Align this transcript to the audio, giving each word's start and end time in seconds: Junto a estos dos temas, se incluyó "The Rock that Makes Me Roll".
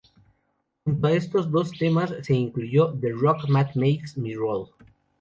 Junto 0.83 1.05
a 1.07 1.11
estos 1.11 1.51
dos 1.51 1.69
temas, 1.73 2.11
se 2.23 2.33
incluyó 2.33 2.91
"The 2.99 3.11
Rock 3.11 3.41
that 3.53 3.75
Makes 3.75 4.17
Me 4.17 4.33
Roll". 4.33 4.67